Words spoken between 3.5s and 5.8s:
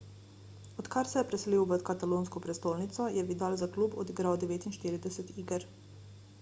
za klub odigral 49 iger